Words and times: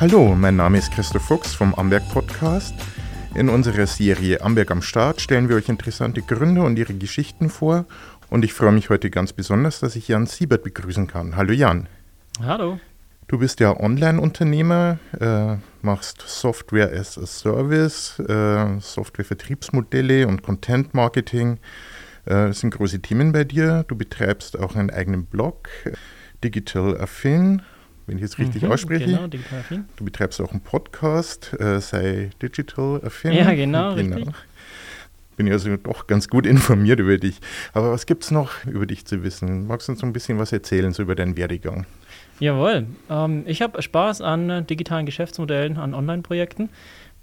Hallo, 0.00 0.34
mein 0.34 0.56
Name 0.56 0.78
ist 0.78 0.90
Christoph 0.90 1.22
Fuchs 1.22 1.54
vom 1.54 1.72
Amberg 1.74 2.02
Podcast. 2.12 2.74
In 3.36 3.48
unserer 3.48 3.86
Serie 3.86 4.42
Amberg 4.42 4.72
am 4.72 4.82
Start 4.82 5.20
stellen 5.20 5.48
wir 5.48 5.54
euch 5.54 5.68
interessante 5.68 6.20
Gründer 6.20 6.64
und 6.64 6.76
ihre 6.76 6.94
Geschichten 6.94 7.48
vor. 7.48 7.84
Und 8.28 8.44
ich 8.44 8.52
freue 8.54 8.72
mich 8.72 8.90
heute 8.90 9.08
ganz 9.08 9.32
besonders, 9.32 9.78
dass 9.78 9.94
ich 9.94 10.08
Jan 10.08 10.26
Siebert 10.26 10.64
begrüßen 10.64 11.06
kann. 11.06 11.36
Hallo 11.36 11.52
Jan. 11.52 11.88
Hallo. 12.40 12.80
Du 13.28 13.38
bist 13.38 13.60
ja 13.60 13.78
Online-Unternehmer, 13.78 14.98
äh, 15.20 15.58
machst 15.80 16.24
Software 16.26 16.92
as 16.92 17.16
a 17.16 17.24
Service, 17.24 18.18
äh, 18.18 18.80
Software-Vertriebsmodelle 18.80 20.26
und 20.26 20.42
Content-Marketing. 20.42 21.58
Äh, 22.26 22.48
das 22.48 22.60
sind 22.60 22.74
große 22.74 23.00
Themen 23.00 23.30
bei 23.30 23.44
dir. 23.44 23.84
Du 23.86 23.94
betreibst 23.94 24.58
auch 24.58 24.74
einen 24.74 24.90
eigenen 24.90 25.24
Blog, 25.24 25.68
Digital 26.42 27.00
Affin, 27.00 27.62
wenn 28.06 28.16
ich 28.16 28.22
jetzt 28.22 28.38
richtig 28.38 28.62
mhm, 28.62 28.72
ausspreche. 28.72 29.06
Genau, 29.06 29.26
Digital 29.26 29.60
Affin. 29.60 29.84
Du 29.96 30.04
betreibst 30.04 30.40
auch 30.40 30.50
einen 30.50 30.60
Podcast, 30.60 31.54
äh, 31.58 31.80
sei 31.80 32.30
Digital 32.42 33.00
Affin. 33.04 33.32
Ja, 33.32 33.52
genau, 33.54 33.94
genau. 33.94 34.16
Richtig. 34.16 34.34
Bin 35.36 35.46
ja 35.48 35.54
also 35.54 35.76
doch 35.76 36.06
ganz 36.06 36.28
gut 36.28 36.46
informiert 36.46 37.00
über 37.00 37.18
dich. 37.18 37.40
Aber 37.72 37.90
was 37.90 38.06
gibt 38.06 38.24
es 38.24 38.30
noch 38.30 38.64
über 38.66 38.86
dich 38.86 39.04
zu 39.04 39.22
wissen? 39.22 39.66
Magst 39.66 39.88
du 39.88 39.92
uns 39.92 40.02
ein 40.02 40.12
bisschen 40.12 40.38
was 40.38 40.52
erzählen, 40.52 40.92
so 40.92 41.02
über 41.02 41.14
deinen 41.14 41.36
Werdegang? 41.36 41.86
Jawohl. 42.40 42.86
Ähm, 43.10 43.44
ich 43.46 43.62
habe 43.62 43.80
Spaß 43.80 44.20
an 44.20 44.50
äh, 44.50 44.62
digitalen 44.62 45.06
Geschäftsmodellen, 45.06 45.76
an 45.76 45.94
Online-Projekten. 45.94 46.68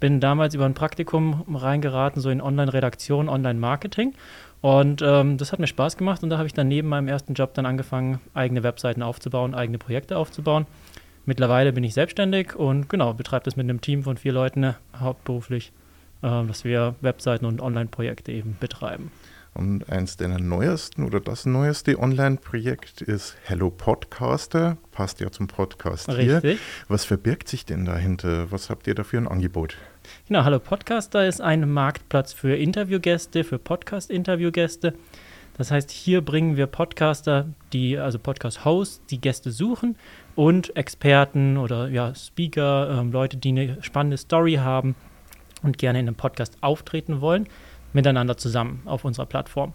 Bin 0.00 0.20
damals 0.20 0.54
über 0.54 0.64
ein 0.64 0.74
Praktikum 0.74 1.44
reingeraten, 1.48 2.20
so 2.20 2.28
in 2.28 2.40
Online-Redaktion, 2.40 3.28
Online-Marketing. 3.28 4.14
Und 4.62 5.02
ähm, 5.02 5.38
das 5.38 5.52
hat 5.52 5.58
mir 5.58 5.66
Spaß 5.66 5.96
gemacht 5.96 6.22
und 6.22 6.30
da 6.30 6.38
habe 6.38 6.46
ich 6.46 6.54
dann 6.54 6.68
neben 6.68 6.88
meinem 6.88 7.08
ersten 7.08 7.34
Job 7.34 7.52
dann 7.54 7.66
angefangen, 7.66 8.20
eigene 8.32 8.62
Webseiten 8.62 9.02
aufzubauen, 9.02 9.54
eigene 9.54 9.76
Projekte 9.76 10.16
aufzubauen. 10.16 10.66
Mittlerweile 11.26 11.72
bin 11.72 11.82
ich 11.82 11.94
selbstständig 11.94 12.54
und 12.54 12.88
genau, 12.88 13.12
betreibe 13.12 13.44
das 13.44 13.56
mit 13.56 13.64
einem 13.64 13.80
Team 13.80 14.04
von 14.04 14.16
vier 14.16 14.32
Leuten 14.32 14.62
äh, 14.62 14.74
hauptberuflich, 14.96 15.72
äh, 16.22 16.46
dass 16.46 16.64
wir 16.64 16.94
Webseiten 17.00 17.44
und 17.44 17.60
Online-Projekte 17.60 18.30
eben 18.30 18.56
betreiben. 18.60 19.10
Und 19.52 19.90
eins 19.90 20.16
deiner 20.16 20.38
neuesten 20.38 21.04
oder 21.04 21.20
das 21.20 21.44
neueste 21.44 21.98
Online-Projekt 21.98 23.02
ist 23.02 23.36
Hello 23.42 23.68
Podcaster. 23.68 24.78
Passt 24.92 25.20
ja 25.20 25.30
zum 25.32 25.48
Podcast 25.48 26.08
Richtig. 26.08 26.40
hier. 26.40 26.58
Was 26.86 27.04
verbirgt 27.04 27.48
sich 27.48 27.66
denn 27.66 27.84
dahinter? 27.84 28.50
Was 28.52 28.70
habt 28.70 28.86
ihr 28.86 28.94
da 28.94 29.02
für 29.02 29.18
ein 29.18 29.28
Angebot? 29.28 29.76
Genau, 30.28 30.44
Hello 30.44 30.58
Podcaster 30.58 31.26
ist 31.26 31.40
ein 31.40 31.70
Marktplatz 31.70 32.32
für 32.32 32.56
Interviewgäste, 32.56 33.44
für 33.44 33.58
Podcast-Interviewgäste. 33.58 34.94
Das 35.56 35.70
heißt, 35.70 35.90
hier 35.90 36.22
bringen 36.22 36.56
wir 36.56 36.66
Podcaster, 36.66 37.46
die, 37.72 37.98
also 37.98 38.18
Podcast-Hosts, 38.18 39.06
die 39.06 39.20
Gäste 39.20 39.50
suchen 39.50 39.96
und 40.34 40.76
Experten 40.76 41.56
oder 41.58 41.88
ja, 41.88 42.14
Speaker, 42.14 42.98
ähm, 43.00 43.12
Leute, 43.12 43.36
die 43.36 43.50
eine 43.50 43.82
spannende 43.82 44.16
Story 44.16 44.54
haben 44.54 44.94
und 45.62 45.78
gerne 45.78 46.00
in 46.00 46.08
einem 46.08 46.16
Podcast 46.16 46.56
auftreten 46.62 47.20
wollen 47.20 47.46
miteinander 47.92 48.36
zusammen 48.36 48.82
auf 48.84 49.04
unserer 49.04 49.26
Plattform. 49.26 49.72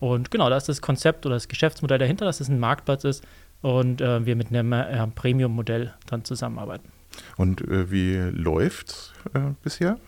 Und 0.00 0.30
genau, 0.30 0.50
das 0.50 0.64
ist 0.64 0.68
das 0.68 0.82
Konzept 0.82 1.24
oder 1.26 1.36
das 1.36 1.48
Geschäftsmodell 1.48 1.98
dahinter, 1.98 2.24
dass 2.24 2.40
es 2.40 2.48
ein 2.48 2.58
Marktplatz 2.58 3.04
ist 3.04 3.24
und 3.62 4.00
äh, 4.00 4.26
wir 4.26 4.36
mit 4.36 4.48
einem 4.48 4.72
äh, 4.72 5.06
Premium-Modell 5.06 5.94
dann 6.06 6.24
zusammenarbeiten. 6.24 6.88
Und 7.36 7.60
äh, 7.62 7.90
wie 7.90 8.16
läuft 8.16 8.90
es 8.90 9.12
äh, 9.34 9.52
bisher? 9.62 9.98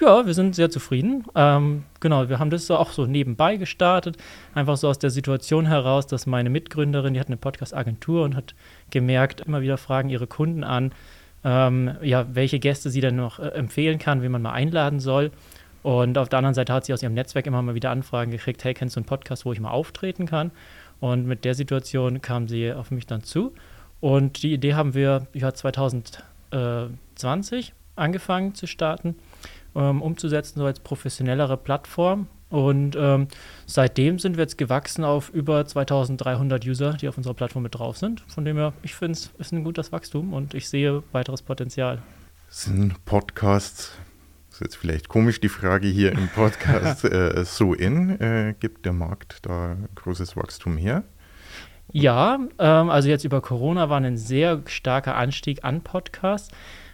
Ja, 0.00 0.26
wir 0.26 0.34
sind 0.34 0.56
sehr 0.56 0.70
zufrieden. 0.70 1.24
Ähm, 1.36 1.84
genau, 2.00 2.28
wir 2.28 2.40
haben 2.40 2.50
das 2.50 2.68
auch 2.70 2.90
so 2.90 3.06
nebenbei 3.06 3.56
gestartet, 3.56 4.16
einfach 4.52 4.76
so 4.76 4.88
aus 4.88 4.98
der 4.98 5.10
Situation 5.10 5.66
heraus, 5.66 6.08
dass 6.08 6.26
meine 6.26 6.50
Mitgründerin, 6.50 7.14
die 7.14 7.20
hat 7.20 7.28
eine 7.28 7.36
Podcast-Agentur 7.36 8.24
und 8.24 8.34
hat 8.34 8.54
gemerkt, 8.90 9.42
immer 9.42 9.62
wieder 9.62 9.78
fragen 9.78 10.08
ihre 10.08 10.26
Kunden 10.26 10.64
an, 10.64 10.92
ähm, 11.44 11.92
ja, 12.02 12.26
welche 12.32 12.58
Gäste 12.58 12.90
sie 12.90 13.00
dann 13.00 13.16
noch 13.16 13.38
äh, 13.38 13.48
empfehlen 13.48 13.98
kann, 13.98 14.20
wen 14.22 14.32
man 14.32 14.42
mal 14.42 14.52
einladen 14.52 14.98
soll. 14.98 15.30
Und 15.84 16.18
auf 16.18 16.28
der 16.28 16.38
anderen 16.38 16.54
Seite 16.54 16.72
hat 16.72 16.86
sie 16.86 16.92
aus 16.92 17.02
ihrem 17.02 17.14
Netzwerk 17.14 17.46
immer 17.46 17.62
mal 17.62 17.74
wieder 17.74 17.90
Anfragen 17.90 18.30
gekriegt, 18.30 18.64
hey, 18.64 18.74
kennst 18.74 18.96
du 18.96 19.00
einen 19.00 19.06
Podcast, 19.06 19.44
wo 19.44 19.52
ich 19.52 19.60
mal 19.60 19.70
auftreten 19.70 20.26
kann? 20.26 20.50
Und 20.98 21.26
mit 21.26 21.44
der 21.44 21.54
Situation 21.54 22.20
kam 22.20 22.48
sie 22.48 22.72
auf 22.72 22.90
mich 22.90 23.06
dann 23.06 23.22
zu. 23.22 23.52
Und 24.04 24.42
die 24.42 24.52
Idee 24.52 24.74
haben 24.74 24.92
wir 24.92 25.28
ja 25.32 25.54
2020 25.54 27.72
angefangen 27.96 28.54
zu 28.54 28.66
starten, 28.66 29.16
ähm, 29.74 30.02
umzusetzen, 30.02 30.58
so 30.58 30.66
als 30.66 30.80
professionellere 30.80 31.56
Plattform. 31.56 32.26
Und 32.50 32.98
ähm, 33.00 33.28
seitdem 33.64 34.18
sind 34.18 34.36
wir 34.36 34.42
jetzt 34.42 34.58
gewachsen 34.58 35.04
auf 35.04 35.30
über 35.30 35.64
2300 35.64 36.66
User, 36.66 36.92
die 36.92 37.08
auf 37.08 37.16
unserer 37.16 37.32
Plattform 37.32 37.62
mit 37.62 37.76
drauf 37.76 37.96
sind. 37.96 38.20
Von 38.26 38.44
dem 38.44 38.58
her, 38.58 38.74
ich 38.82 38.94
finde 38.94 39.12
es 39.12 39.30
ist 39.38 39.52
ein 39.52 39.64
gutes 39.64 39.90
Wachstum 39.90 40.34
und 40.34 40.52
ich 40.52 40.68
sehe 40.68 41.02
weiteres 41.12 41.40
Potenzial. 41.40 42.02
Sind 42.50 43.02
Podcasts 43.06 43.92
ist 44.50 44.60
jetzt 44.60 44.76
vielleicht 44.76 45.08
komisch 45.08 45.40
die 45.40 45.48
Frage 45.48 45.88
hier 45.88 46.12
im 46.12 46.28
Podcast, 46.28 47.04
äh, 47.06 47.42
so 47.46 47.72
in. 47.72 48.20
Äh, 48.20 48.54
gibt 48.60 48.84
der 48.84 48.92
Markt 48.92 49.46
da 49.46 49.78
großes 49.94 50.36
Wachstum 50.36 50.76
her? 50.76 51.04
Ja, 51.92 52.38
ähm, 52.58 52.90
also 52.90 53.08
jetzt 53.08 53.24
über 53.24 53.40
Corona 53.40 53.88
war 53.88 54.00
ein 54.00 54.16
sehr 54.16 54.62
starker 54.66 55.16
Anstieg 55.16 55.64
an 55.64 55.82
Podcasts 55.82 56.50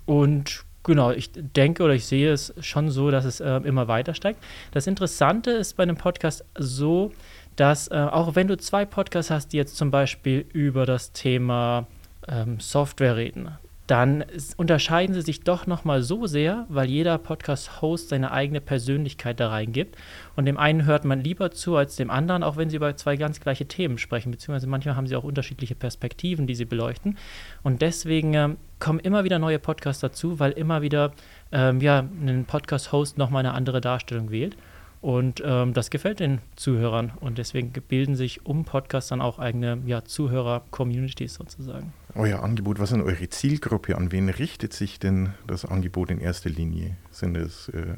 und 0.07 0.65
Genau, 0.83 1.11
ich 1.11 1.31
denke 1.35 1.83
oder 1.83 1.93
ich 1.93 2.07
sehe 2.07 2.33
es 2.33 2.55
schon 2.61 2.89
so, 2.89 3.11
dass 3.11 3.27
es 3.27 3.41
äh, 3.41 3.57
immer 3.65 3.87
weiter 3.87 4.15
steigt. 4.15 4.43
Das 4.73 4.87
Interessante 4.87 5.51
ist 5.51 5.77
bei 5.77 5.83
einem 5.83 5.97
Podcast 5.97 6.45
so, 6.59 7.13
dass 7.57 7.89
äh, 7.89 7.97
auch 7.97 8.35
wenn 8.35 8.49
du 8.49 8.57
zwei 8.57 8.87
Podcasts 8.87 9.31
hast, 9.31 9.53
die 9.53 9.59
jetzt 9.59 9.77
zum 9.77 9.91
Beispiel 9.91 10.47
über 10.53 10.87
das 10.87 11.13
Thema 11.13 11.87
ähm, 12.27 12.61
Software 12.61 13.17
reden, 13.17 13.51
dann 13.91 14.25
unterscheiden 14.57 15.15
sie 15.17 15.23
sich 15.23 15.41
doch 15.41 15.67
nochmal 15.67 16.03
so 16.03 16.27
sehr, 16.27 16.65
weil 16.69 16.89
jeder 16.89 17.19
Podcast-Host 17.19 18.11
seine 18.11 18.31
eigene 18.31 18.61
Persönlichkeit 18.61 19.41
da 19.41 19.49
reingibt. 19.49 19.97
Und 20.37 20.45
dem 20.45 20.59
einen 20.59 20.85
hört 20.85 21.05
man 21.05 21.21
lieber 21.21 21.51
zu 21.51 21.75
als 21.75 21.97
dem 21.97 22.09
anderen, 22.09 22.45
auch 22.45 22.57
wenn 22.57 22.71
sie 22.71 22.77
über 22.77 22.95
zwei 22.97 23.17
ganz 23.17 23.41
gleiche 23.41 23.67
Themen 23.67 23.99
sprechen, 23.99 24.31
beziehungsweise 24.31 24.69
manchmal 24.69 24.95
haben 24.95 25.09
sie 25.09 25.17
auch 25.17 25.25
unterschiedliche 25.25 25.75
Perspektiven, 25.75 26.47
die 26.47 26.55
sie 26.55 26.67
beleuchten. 26.67 27.19
Und 27.65 27.83
deswegen 27.83 28.33
ähm, 28.35 28.59
kommen 28.79 29.01
immer 29.01 29.25
wieder 29.25 29.41
neue 29.41 29.59
Podcasts 29.59 30.01
dazu, 30.01 30.39
weil 30.39 30.53
immer 30.53 30.83
wieder 30.83 31.11
ähm, 31.51 31.81
ja, 31.81 31.99
ein 31.99 32.45
Podcast-Host 32.47 33.19
nochmal 33.19 33.41
eine 33.45 33.55
andere 33.55 33.81
Darstellung 33.81 34.31
wählt. 34.31 34.57
Und 35.01 35.43
ähm, 35.45 35.73
das 35.73 35.89
gefällt 35.91 36.21
den 36.21 36.41
Zuhörern. 36.57 37.13
Und 37.21 37.39
deswegen 37.39 37.73
bilden 37.73 38.17
sich 38.17 38.45
um 38.45 38.65
Podcasts 38.65 39.09
dann 39.09 39.23
auch 39.23 39.39
eigene 39.39 39.79
ja, 39.87 40.05
Zuhörer-Communities 40.05 41.35
sozusagen. 41.35 41.93
Euer 42.15 42.43
Angebot, 42.43 42.79
was 42.79 42.93
ist 42.93 43.01
eure 43.01 43.29
Zielgruppe? 43.29 43.97
An 43.97 44.13
wen 44.13 44.29
richtet 44.29 44.73
sich 44.73 44.99
denn 44.99 45.35
das 45.47 45.65
Angebot 45.65 46.11
in 46.11 46.19
erster 46.19 46.51
Linie? 46.51 46.97
Sind 47.11 47.37
es 47.37 47.69
äh, 47.71 47.95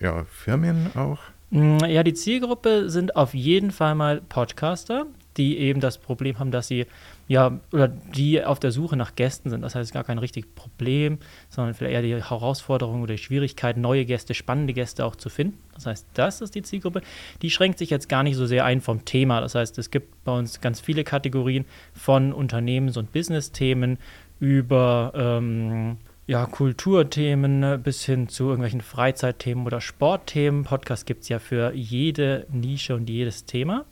ja, 0.00 0.24
Firmen 0.24 0.94
auch? 0.96 1.20
Mm, 1.50 1.78
ja, 1.78 2.02
die 2.02 2.14
Zielgruppe 2.14 2.90
sind 2.90 3.16
auf 3.16 3.32
jeden 3.32 3.70
Fall 3.70 3.94
mal 3.94 4.20
Podcaster, 4.20 5.06
die 5.36 5.58
eben 5.58 5.80
das 5.80 5.98
Problem 5.98 6.38
haben, 6.38 6.50
dass 6.50 6.68
sie 6.68 6.86
ja, 7.26 7.58
oder 7.72 7.88
die 7.88 8.44
auf 8.44 8.60
der 8.60 8.70
Suche 8.70 8.96
nach 8.96 9.14
Gästen 9.14 9.48
sind. 9.48 9.62
Das 9.62 9.74
heißt, 9.74 9.92
gar 9.92 10.04
kein 10.04 10.18
richtiges 10.18 10.50
Problem, 10.54 11.18
sondern 11.48 11.74
vielleicht 11.74 11.94
eher 11.94 12.02
die 12.02 12.22
Herausforderung 12.22 13.02
oder 13.02 13.14
die 13.14 13.22
Schwierigkeit, 13.22 13.76
neue 13.76 14.04
Gäste, 14.04 14.34
spannende 14.34 14.74
Gäste 14.74 15.04
auch 15.04 15.16
zu 15.16 15.30
finden. 15.30 15.58
Das 15.74 15.86
heißt, 15.86 16.06
das 16.14 16.40
ist 16.40 16.54
die 16.54 16.62
Zielgruppe. 16.62 17.00
Die 17.42 17.50
schränkt 17.50 17.78
sich 17.78 17.90
jetzt 17.90 18.08
gar 18.08 18.22
nicht 18.22 18.36
so 18.36 18.46
sehr 18.46 18.64
ein 18.64 18.80
vom 18.80 19.04
Thema. 19.04 19.40
Das 19.40 19.54
heißt, 19.54 19.78
es 19.78 19.90
gibt 19.90 20.24
bei 20.24 20.36
uns 20.36 20.60
ganz 20.60 20.80
viele 20.80 21.02
Kategorien 21.02 21.64
von 21.94 22.32
Unternehmens- 22.32 22.96
und 22.96 23.12
Business-Themen 23.12 23.98
über 24.38 25.12
ähm, 25.14 25.96
ja, 26.26 26.46
Kulturthemen 26.46 27.82
bis 27.82 28.04
hin 28.04 28.28
zu 28.28 28.44
irgendwelchen 28.44 28.80
Freizeitthemen 28.80 29.66
oder 29.66 29.80
Sportthemen. 29.80 30.64
Podcast 30.64 31.06
gibt 31.06 31.22
es 31.22 31.28
ja 31.28 31.38
für 31.38 31.72
jede 31.72 32.46
Nische 32.50 32.94
und 32.94 33.08
jedes 33.08 33.46
Thema. 33.46 33.84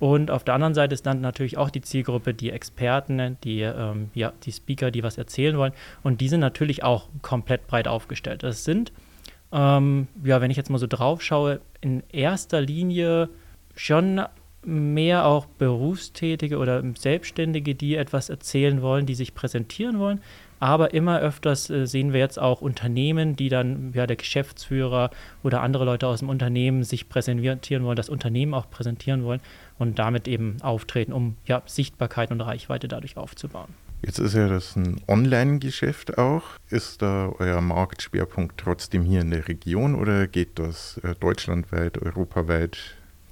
Und 0.00 0.30
auf 0.30 0.44
der 0.44 0.54
anderen 0.54 0.72
Seite 0.72 0.94
ist 0.94 1.04
dann 1.04 1.20
natürlich 1.20 1.58
auch 1.58 1.68
die 1.68 1.82
Zielgruppe 1.82 2.32
die 2.32 2.50
Experten, 2.50 3.36
die, 3.44 3.60
ähm, 3.60 4.10
ja, 4.14 4.32
die 4.44 4.50
Speaker, 4.50 4.90
die 4.90 5.02
was 5.02 5.18
erzählen 5.18 5.58
wollen. 5.58 5.74
Und 6.02 6.22
die 6.22 6.28
sind 6.28 6.40
natürlich 6.40 6.82
auch 6.82 7.08
komplett 7.20 7.66
breit 7.66 7.86
aufgestellt. 7.86 8.42
Das 8.42 8.64
sind, 8.64 8.92
ähm, 9.52 10.08
ja, 10.24 10.40
wenn 10.40 10.50
ich 10.50 10.56
jetzt 10.56 10.70
mal 10.70 10.78
so 10.78 10.86
drauf 10.86 11.20
schaue, 11.20 11.60
in 11.82 12.02
erster 12.10 12.62
Linie 12.62 13.28
schon 13.76 14.22
mehr 14.62 15.26
auch 15.26 15.44
Berufstätige 15.44 16.56
oder 16.56 16.82
Selbstständige, 16.96 17.74
die 17.74 17.96
etwas 17.96 18.30
erzählen 18.30 18.80
wollen, 18.80 19.04
die 19.04 19.14
sich 19.14 19.34
präsentieren 19.34 19.98
wollen. 19.98 20.22
Aber 20.60 20.92
immer 20.92 21.20
öfters 21.20 21.70
äh, 21.70 21.86
sehen 21.86 22.12
wir 22.12 22.20
jetzt 22.20 22.38
auch 22.38 22.60
Unternehmen, 22.60 23.34
die 23.34 23.48
dann, 23.48 23.92
ja, 23.94 24.06
der 24.06 24.16
Geschäftsführer 24.16 25.10
oder 25.42 25.62
andere 25.62 25.86
Leute 25.86 26.06
aus 26.06 26.18
dem 26.18 26.28
Unternehmen 26.28 26.84
sich 26.84 27.08
präsentieren 27.08 27.84
wollen, 27.84 27.96
das 27.96 28.10
Unternehmen 28.10 28.52
auch 28.52 28.68
präsentieren 28.70 29.24
wollen 29.24 29.40
und 29.80 29.98
damit 29.98 30.28
eben 30.28 30.58
auftreten, 30.62 31.12
um 31.12 31.36
ja, 31.46 31.62
Sichtbarkeit 31.66 32.30
und 32.30 32.40
Reichweite 32.40 32.86
dadurch 32.86 33.16
aufzubauen. 33.16 33.74
Jetzt 34.02 34.18
ist 34.18 34.34
ja 34.34 34.48
das 34.48 34.76
ein 34.76 35.00
Online-Geschäft 35.08 36.16
auch. 36.16 36.42
Ist 36.70 37.02
da 37.02 37.32
euer 37.38 37.60
Marktschwerpunkt 37.60 38.58
trotzdem 38.58 39.02
hier 39.02 39.20
in 39.20 39.30
der 39.30 39.48
Region 39.48 39.94
oder 39.94 40.26
geht 40.26 40.58
das 40.58 40.98
äh, 41.02 41.14
deutschlandweit, 41.18 42.00
europaweit? 42.00 42.78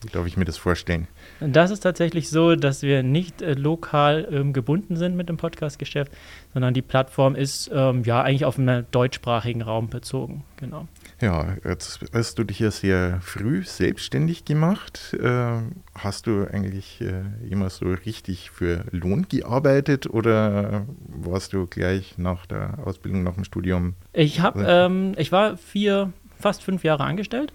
Wie 0.02 0.08
darf 0.08 0.26
ich 0.26 0.36
mir 0.36 0.44
das 0.44 0.56
vorstellen? 0.58 1.08
Das 1.40 1.70
ist 1.70 1.80
tatsächlich 1.80 2.28
so, 2.28 2.54
dass 2.54 2.82
wir 2.82 3.02
nicht 3.02 3.42
äh, 3.42 3.54
lokal 3.54 4.28
ähm, 4.30 4.52
gebunden 4.52 4.96
sind 4.96 5.16
mit 5.16 5.28
dem 5.28 5.38
Podcast-Geschäft, 5.38 6.12
sondern 6.52 6.74
die 6.74 6.82
Plattform 6.82 7.34
ist 7.34 7.70
ähm, 7.72 8.04
ja 8.04 8.22
eigentlich 8.22 8.44
auf 8.44 8.58
einen 8.58 8.86
deutschsprachigen 8.90 9.62
Raum 9.62 9.88
bezogen. 9.88 10.44
Genau. 10.58 10.86
Ja, 11.20 11.56
jetzt 11.64 12.00
hast 12.12 12.38
du 12.38 12.44
dich 12.44 12.60
ja 12.60 12.70
sehr 12.70 13.20
früh 13.22 13.64
selbstständig 13.64 14.44
gemacht. 14.44 15.16
Äh, 15.20 15.62
hast 15.96 16.28
du 16.28 16.46
eigentlich 16.52 17.00
äh, 17.00 17.22
immer 17.50 17.70
so 17.70 17.86
richtig 17.86 18.50
für 18.50 18.84
Lohn 18.92 19.26
gearbeitet 19.28 20.08
oder 20.08 20.86
warst 21.08 21.54
du 21.54 21.66
gleich 21.66 22.18
nach 22.18 22.46
der 22.46 22.78
Ausbildung, 22.84 23.24
nach 23.24 23.34
dem 23.34 23.44
Studium? 23.44 23.94
Ich, 24.12 24.40
hab, 24.40 24.56
ähm, 24.56 25.14
ich 25.16 25.32
war 25.32 25.56
vier, 25.56 26.12
fast 26.38 26.62
fünf 26.62 26.84
Jahre 26.84 27.04
angestellt 27.04 27.52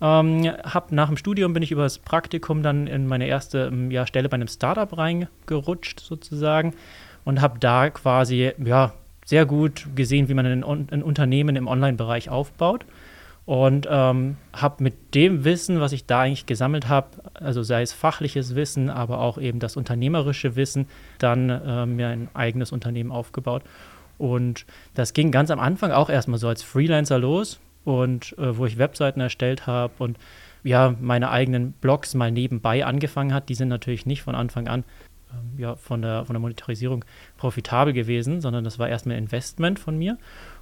ähm, 0.00 0.50
hab 0.62 0.92
nach 0.92 1.08
dem 1.08 1.16
Studium 1.16 1.52
bin 1.52 1.62
ich 1.62 1.72
über 1.72 1.82
das 1.82 1.98
Praktikum 1.98 2.62
dann 2.62 2.86
in 2.86 3.06
meine 3.06 3.26
erste 3.26 3.70
ähm, 3.70 3.90
ja, 3.90 4.06
Stelle 4.06 4.28
bei 4.28 4.36
einem 4.36 4.48
Startup 4.48 4.96
reingerutscht 4.96 6.00
sozusagen 6.00 6.74
und 7.24 7.42
habe 7.42 7.58
da 7.58 7.90
quasi 7.90 8.52
ja 8.64 8.92
sehr 9.26 9.44
gut 9.44 9.86
gesehen, 9.94 10.28
wie 10.28 10.34
man 10.34 10.46
ein, 10.46 10.64
ein 10.64 11.02
Unternehmen 11.02 11.54
im 11.54 11.68
Online-Bereich 11.68 12.30
aufbaut 12.30 12.86
und 13.50 13.88
ähm, 13.90 14.36
habe 14.52 14.80
mit 14.80 15.12
dem 15.12 15.44
Wissen, 15.44 15.80
was 15.80 15.90
ich 15.90 16.06
da 16.06 16.20
eigentlich 16.20 16.46
gesammelt 16.46 16.88
habe, 16.88 17.08
also 17.34 17.64
sei 17.64 17.82
es 17.82 17.92
fachliches 17.92 18.54
Wissen, 18.54 18.88
aber 18.88 19.18
auch 19.18 19.38
eben 19.38 19.58
das 19.58 19.76
unternehmerische 19.76 20.54
Wissen, 20.54 20.86
dann 21.18 21.50
äh, 21.50 21.84
mir 21.84 22.10
ein 22.10 22.28
eigenes 22.32 22.70
Unternehmen 22.70 23.10
aufgebaut. 23.10 23.64
Und 24.18 24.66
das 24.94 25.14
ging 25.14 25.32
ganz 25.32 25.50
am 25.50 25.58
Anfang 25.58 25.90
auch 25.90 26.10
erstmal 26.10 26.38
so 26.38 26.46
als 26.46 26.62
Freelancer 26.62 27.18
los 27.18 27.58
und 27.84 28.38
äh, 28.38 28.56
wo 28.56 28.66
ich 28.66 28.78
Webseiten 28.78 29.20
erstellt 29.20 29.66
habe 29.66 29.94
und 29.98 30.16
ja, 30.62 30.94
meine 31.00 31.30
eigenen 31.30 31.72
Blogs 31.72 32.14
mal 32.14 32.30
nebenbei 32.30 32.86
angefangen 32.86 33.34
hat. 33.34 33.48
Die 33.48 33.56
sind 33.56 33.66
natürlich 33.66 34.06
nicht 34.06 34.22
von 34.22 34.36
Anfang 34.36 34.68
an 34.68 34.84
ähm, 35.32 35.58
ja, 35.58 35.74
von, 35.74 36.02
der, 36.02 36.24
von 36.24 36.34
der 36.34 36.40
Monetarisierung 36.40 37.04
profitabel 37.36 37.92
gewesen, 37.92 38.40
sondern 38.40 38.62
das 38.62 38.78
war 38.78 38.88
erstmal 38.88 39.16
Investment 39.16 39.80
von 39.80 39.98
mir. 39.98 40.18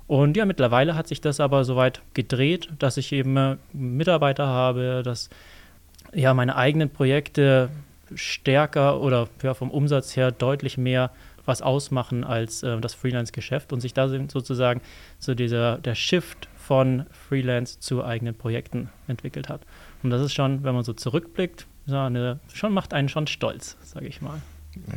Und 0.09 0.37
ja, 0.39 0.47
mittlerweile 0.47 0.97
hat 0.97 1.07
sich 1.07 1.21
das 1.21 1.39
aber 1.39 1.65
soweit 1.65 2.01
gedreht, 2.15 2.71
dass 2.79 2.97
ich 2.97 3.13
eben 3.13 3.37
äh, 3.37 3.57
Mitarbeiter 3.73 4.47
habe, 4.47 5.03
dass 5.05 5.29
ja 6.15 6.33
meine 6.33 6.57
eigenen 6.57 6.89
Projekte 6.91 7.69
stärker 8.15 9.01
oder 9.01 9.29
ja, 9.43 9.53
vom 9.53 9.71
Umsatz 9.71 10.17
her 10.17 10.33
deutlich 10.33 10.79
mehr 10.79 11.11
was 11.45 11.61
ausmachen 11.61 12.25
als 12.25 12.63
äh, 12.63 12.81
das 12.81 12.95
Freelance-Geschäft 12.95 13.73
und 13.73 13.81
sich 13.81 13.93
da 13.93 14.09
sozusagen 14.09 14.81
so 15.19 15.35
dieser 15.35 15.77
der 15.77 15.95
Shift 15.95 16.49
von 16.57 17.05
Freelance 17.11 17.79
zu 17.81 18.03
eigenen 18.03 18.35
Projekten 18.35 18.89
entwickelt 19.09 19.51
hat. 19.51 19.61
Und 20.03 20.09
das 20.09 20.23
ist 20.23 20.33
schon, 20.33 20.65
wenn 20.65 20.75
man 20.75 20.85
so 20.85 20.95
zurückblickt, 20.95 21.67
so 21.87 21.99
eine, 21.99 22.41
schon 22.53 22.73
macht 22.73 22.95
einen 22.95 23.11
schon 23.11 23.27
stolz, 23.27 23.77
sage 23.83 24.07
ich 24.07 24.23
mal. 24.23 24.41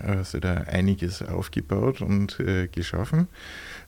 Hast 0.06 0.34
du 0.34 0.40
da 0.40 0.54
einiges 0.54 1.22
aufgebaut 1.22 2.02
und 2.02 2.40
äh, 2.40 2.68
geschaffen. 2.68 3.28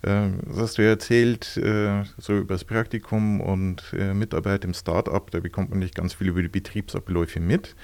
Äh, 0.01 0.29
das 0.47 0.57
hast 0.57 0.77
du 0.77 0.83
ja 0.83 0.89
erzählt, 0.89 1.57
äh, 1.57 2.03
so 2.17 2.37
über 2.37 2.55
das 2.55 2.63
Praktikum 2.63 3.41
und 3.41 3.93
äh, 3.97 4.13
Mitarbeit 4.13 4.65
im 4.65 4.73
Startup, 4.73 5.29
da 5.31 5.39
bekommt 5.39 5.69
man 5.69 5.79
nicht 5.79 5.95
ganz 5.95 6.13
viel 6.13 6.27
über 6.27 6.41
die 6.41 6.49
Betriebsabläufe 6.49 7.39
mit. 7.39 7.75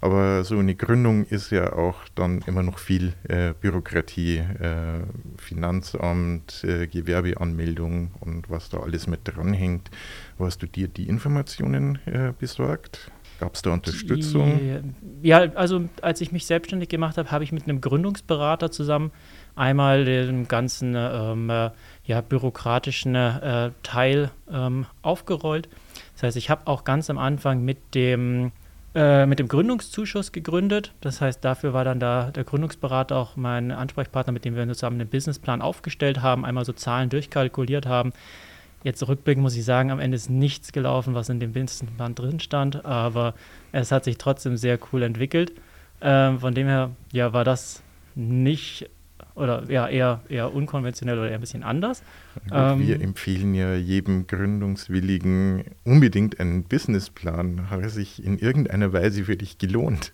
Aber 0.00 0.44
so 0.44 0.58
eine 0.58 0.76
Gründung 0.76 1.24
ist 1.24 1.50
ja 1.50 1.72
auch 1.72 1.96
dann 2.14 2.42
immer 2.46 2.62
noch 2.62 2.78
viel 2.78 3.14
äh, 3.28 3.52
Bürokratie, 3.60 4.38
äh, 4.38 5.00
Finanzamt, 5.36 6.62
äh, 6.62 6.86
Gewerbeanmeldung 6.86 8.12
und 8.20 8.48
was 8.48 8.68
da 8.70 8.78
alles 8.78 9.08
mit 9.08 9.20
dranhängt. 9.24 9.90
Wo 10.36 10.46
hast 10.46 10.62
du 10.62 10.66
dir 10.66 10.86
die 10.86 11.08
Informationen 11.08 11.98
besorgt? 12.38 13.10
Gab 13.40 13.54
es 13.54 13.62
da 13.62 13.70
Unterstützung? 13.70 14.82
Ja, 15.22 15.38
also 15.54 15.88
als 16.02 16.20
ich 16.20 16.32
mich 16.32 16.46
selbstständig 16.46 16.88
gemacht 16.88 17.18
habe, 17.18 17.30
habe 17.30 17.44
ich 17.44 17.52
mit 17.52 17.64
einem 17.64 17.80
Gründungsberater 17.80 18.70
zusammen 18.70 19.12
einmal 19.54 20.04
den 20.04 20.48
ganzen 20.48 20.94
ähm, 20.96 21.50
äh, 21.50 21.70
ja, 22.04 22.20
bürokratischen 22.20 23.14
äh, 23.14 23.70
Teil 23.82 24.30
ähm, 24.50 24.86
aufgerollt. 25.02 25.68
Das 26.14 26.24
heißt, 26.24 26.36
ich 26.36 26.50
habe 26.50 26.66
auch 26.66 26.84
ganz 26.84 27.10
am 27.10 27.18
Anfang 27.18 27.64
mit 27.64 27.94
dem 27.94 28.52
äh, 28.94 29.26
mit 29.26 29.38
dem 29.38 29.48
Gründungszuschuss 29.48 30.32
gegründet. 30.32 30.92
Das 31.00 31.20
heißt, 31.20 31.44
dafür 31.44 31.72
war 31.72 31.84
dann 31.84 32.00
da 32.00 32.30
der 32.30 32.44
Gründungsberater 32.44 33.16
auch 33.16 33.36
mein 33.36 33.70
Ansprechpartner, 33.70 34.32
mit 34.32 34.44
dem 34.44 34.56
wir 34.56 34.66
zusammen 34.68 35.00
einen 35.00 35.10
Businessplan 35.10 35.62
aufgestellt 35.62 36.22
haben, 36.22 36.44
einmal 36.44 36.64
so 36.64 36.72
Zahlen 36.72 37.10
durchkalkuliert 37.10 37.86
haben. 37.86 38.12
Jetzt 38.84 39.06
rückblickend 39.06 39.42
muss 39.42 39.56
ich 39.56 39.64
sagen, 39.64 39.90
am 39.90 39.98
Ende 39.98 40.16
ist 40.16 40.30
nichts 40.30 40.72
gelaufen, 40.72 41.14
was 41.14 41.28
in 41.28 41.40
dem 41.40 41.52
Businessplan 41.52 42.14
drin 42.14 42.40
stand, 42.40 42.84
aber 42.84 43.34
es 43.72 43.90
hat 43.90 44.04
sich 44.04 44.18
trotzdem 44.18 44.56
sehr 44.56 44.78
cool 44.92 45.02
entwickelt. 45.02 45.52
Ähm, 46.00 46.38
von 46.38 46.54
dem 46.54 46.68
her, 46.68 46.90
ja, 47.12 47.32
war 47.32 47.44
das 47.44 47.82
nicht 48.14 48.88
oder 49.34 49.64
ja, 49.68 49.88
eher, 49.88 50.20
eher 50.28 50.52
unkonventionell 50.52 51.18
oder 51.18 51.28
eher 51.28 51.36
ein 51.36 51.40
bisschen 51.40 51.62
anders. 51.62 52.02
Ähm, 52.52 52.86
wir 52.86 53.00
empfehlen 53.00 53.54
ja 53.54 53.74
jedem 53.74 54.26
Gründungswilligen 54.26 55.64
unbedingt 55.84 56.40
einen 56.40 56.64
Businessplan. 56.64 57.70
Hat 57.70 57.80
er 57.80 57.90
sich 57.90 58.22
in 58.24 58.38
irgendeiner 58.38 58.92
Weise 58.92 59.24
für 59.24 59.36
dich 59.36 59.58
gelohnt? 59.58 60.12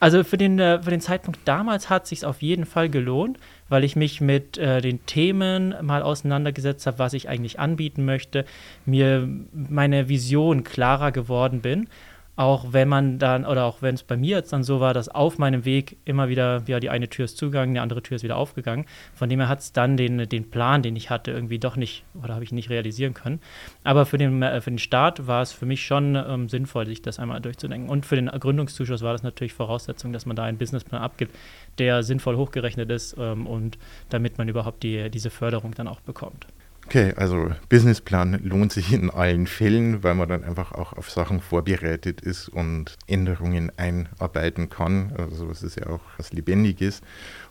Also 0.00 0.22
für 0.22 0.36
den, 0.36 0.58
äh, 0.58 0.82
für 0.82 0.90
den 0.90 1.00
Zeitpunkt 1.00 1.40
damals 1.44 1.90
hat 1.90 2.04
es 2.04 2.10
sich 2.10 2.24
auf 2.24 2.42
jeden 2.42 2.66
Fall 2.66 2.88
gelohnt, 2.88 3.38
weil 3.68 3.84
ich 3.84 3.96
mich 3.96 4.20
mit 4.20 4.58
äh, 4.58 4.80
den 4.80 5.04
Themen 5.06 5.74
mal 5.82 6.02
auseinandergesetzt 6.02 6.86
habe, 6.86 6.98
was 6.98 7.12
ich 7.12 7.28
eigentlich 7.28 7.58
anbieten 7.58 8.04
möchte, 8.04 8.44
mir 8.84 9.28
meine 9.52 10.08
Vision 10.08 10.64
klarer 10.64 11.12
geworden 11.12 11.60
bin 11.60 11.88
auch 12.36 12.72
wenn 12.72 12.88
man 12.88 13.18
dann, 13.18 13.46
oder 13.46 13.64
auch 13.64 13.80
wenn 13.80 13.94
es 13.94 14.02
bei 14.02 14.16
mir 14.16 14.36
jetzt 14.36 14.52
dann 14.52 14.64
so 14.64 14.80
war, 14.80 14.92
dass 14.92 15.08
auf 15.08 15.38
meinem 15.38 15.64
Weg 15.64 15.98
immer 16.04 16.28
wieder, 16.28 16.62
ja, 16.66 16.80
die 16.80 16.90
eine 16.90 17.08
Tür 17.08 17.26
ist 17.26 17.36
zugegangen, 17.36 17.74
die 17.74 17.80
andere 17.80 18.02
Tür 18.02 18.16
ist 18.16 18.24
wieder 18.24 18.36
aufgegangen. 18.36 18.86
Von 19.14 19.28
dem 19.28 19.38
her 19.38 19.48
hat 19.48 19.60
es 19.60 19.72
dann 19.72 19.96
den, 19.96 20.28
den 20.28 20.50
Plan, 20.50 20.82
den 20.82 20.96
ich 20.96 21.10
hatte, 21.10 21.30
irgendwie 21.30 21.58
doch 21.58 21.76
nicht, 21.76 22.04
oder 22.20 22.34
habe 22.34 22.44
ich 22.44 22.50
nicht 22.50 22.70
realisieren 22.70 23.14
können. 23.14 23.40
Aber 23.84 24.04
für 24.04 24.18
den, 24.18 24.42
äh, 24.42 24.60
für 24.60 24.70
den 24.70 24.78
Start 24.78 25.26
war 25.26 25.42
es 25.42 25.52
für 25.52 25.66
mich 25.66 25.86
schon 25.86 26.16
ähm, 26.16 26.48
sinnvoll, 26.48 26.86
sich 26.86 27.02
das 27.02 27.20
einmal 27.20 27.40
durchzudenken. 27.40 27.88
Und 27.88 28.04
für 28.04 28.16
den 28.16 28.26
Gründungszuschuss 28.26 29.02
war 29.02 29.12
das 29.12 29.22
natürlich 29.22 29.52
Voraussetzung, 29.52 30.12
dass 30.12 30.26
man 30.26 30.34
da 30.34 30.42
einen 30.44 30.58
Businessplan 30.58 31.02
abgibt, 31.02 31.36
der 31.78 32.02
sinnvoll 32.02 32.36
hochgerechnet 32.36 32.90
ist 32.90 33.16
ähm, 33.18 33.46
und 33.46 33.78
damit 34.08 34.38
man 34.38 34.48
überhaupt 34.48 34.82
die, 34.82 35.08
diese 35.10 35.30
Förderung 35.30 35.74
dann 35.74 35.86
auch 35.86 36.00
bekommt. 36.00 36.46
Okay, 36.86 37.14
also 37.16 37.50
Businessplan 37.68 38.40
lohnt 38.42 38.72
sich 38.72 38.92
in 38.92 39.10
allen 39.10 39.46
Fällen, 39.46 40.02
weil 40.02 40.14
man 40.14 40.28
dann 40.28 40.44
einfach 40.44 40.72
auch 40.72 40.92
auf 40.92 41.10
Sachen 41.10 41.40
vorbereitet 41.40 42.20
ist 42.20 42.48
und 42.48 42.96
Änderungen 43.06 43.72
einarbeiten 43.76 44.68
kann. 44.68 45.12
Also 45.16 45.50
es 45.50 45.62
ist 45.62 45.76
ja 45.76 45.88
auch 45.88 46.00
was 46.18 46.32
Lebendiges. 46.32 47.00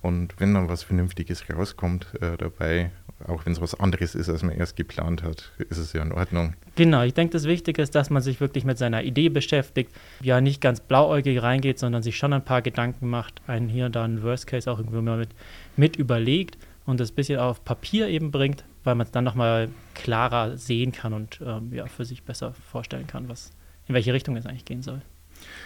Und 0.02 0.40
wenn 0.40 0.54
dann 0.54 0.70
was 0.70 0.84
Vernünftiges 0.84 1.44
rauskommt 1.50 2.08
äh, 2.22 2.38
dabei, 2.38 2.92
auch 3.28 3.46
wenn 3.46 3.54
es 3.54 3.62
was 3.62 3.80
anderes 3.80 4.16
ist, 4.16 4.30
als 4.30 4.44
man 4.44 4.56
erst 4.56 4.76
geplant 4.76 5.24
hat, 5.24 5.52
ist 5.70 5.78
es 5.78 5.94
ja 5.94 6.02
in 6.02 6.12
Ordnung. 6.12 6.54
Genau, 6.76 7.04
ich 7.04 7.14
denke, 7.14 7.34
das 7.34 7.46
Wichtige 7.46 7.82
ist, 7.82 7.96
dass 7.96 8.10
man 8.10 8.22
sich 8.22 8.40
wirklich 8.40 8.66
mit 8.66 8.78
seiner 8.78 9.04
Idee 9.04 9.30
beschäftigt, 9.30 9.92
ja 10.22 10.42
nicht 10.42 10.62
ganz 10.62 10.80
blauäugig 10.80 11.42
reingeht, 11.42 11.80
sondern 11.80 12.04
sich 12.04 12.18
schon 12.18 12.34
ein 12.34 12.46
paar 12.46 12.62
Gedanken 12.62 13.10
macht, 13.10 13.42
einen 13.48 13.70
hier 13.70 13.88
und 13.88 13.96
da 13.96 14.04
einen 14.04 14.24
Worst 14.24 14.48
Case 14.48 14.70
auch 14.72 14.80
irgendwie 14.80 15.02
mal 15.02 15.18
mit, 15.18 15.30
mit 15.76 15.96
überlegt 15.96 16.58
und 16.86 17.00
das 17.00 17.12
bisschen 17.12 17.40
auf 17.40 17.64
Papier 17.64 18.08
eben 18.08 18.32
bringt, 18.32 18.64
weil 18.84 18.96
man 18.96 19.06
es 19.06 19.12
dann 19.12 19.24
nochmal 19.24 19.70
klarer 19.94 20.58
sehen 20.58 20.92
kann 20.92 21.14
und 21.14 21.40
ähm, 21.46 21.74
ja, 21.74 21.86
für 21.88 22.06
sich 22.06 22.24
besser 22.24 22.54
vorstellen 22.54 23.08
kann, 23.08 23.30
was, 23.30 23.52
in 23.88 23.96
welche 23.96 24.14
Richtung 24.14 24.36
es 24.36 24.46
eigentlich 24.46 24.66
gehen 24.66 24.82
soll. 24.82 25.02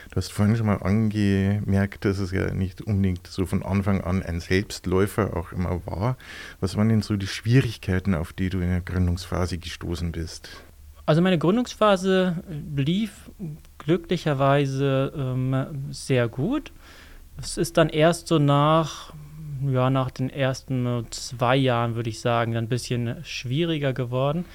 Du 0.10 0.16
hast 0.16 0.32
vorhin 0.32 0.56
schon 0.56 0.66
mal 0.66 0.82
angemerkt, 0.82 2.06
dass 2.06 2.20
es 2.20 2.32
ja 2.32 2.54
nicht 2.54 2.82
unbedingt 2.82 3.28
so 3.28 3.46
von 3.46 3.64
Anfang 3.64 4.02
an 4.02 4.24
ein 4.24 4.40
Selbstläufer 4.40 5.36
auch 5.36 5.52
immer 5.52 5.86
war. 5.86 6.18
Was 6.60 6.78
waren 6.78 6.90
denn 6.90 7.02
so 7.02 7.16
die 7.16 7.28
Schwierigkeiten, 7.28 8.16
auf 8.16 8.34
die 8.34 8.50
du 8.50 8.60
in 8.60 8.70
der 8.70 8.82
Gründungsphase 8.82 9.58
gestoßen 9.58 10.12
bist? 10.12 10.50
Also 11.06 11.22
meine 11.22 11.38
Gründungsphase 11.38 12.44
lief 12.76 13.32
glücklicherweise 13.78 15.14
ähm, 15.16 15.86
sehr 15.92 16.28
gut. 16.28 16.72
Es 17.38 17.58
ist 17.58 17.78
dann 17.78 17.90
erst 17.90 18.28
so 18.28 18.40
nach 18.40 19.14
ja, 19.70 19.90
nach 19.90 20.12
den 20.12 20.30
ersten 20.30 21.06
zwei 21.12 21.56
Jahren, 21.56 21.96
würde 21.96 22.10
ich 22.10 22.20
sagen, 22.20 22.54
dann 22.54 22.66
ein 22.66 22.70
bisschen 22.70 23.24
schwieriger 23.24 23.94
geworden. 23.94 24.46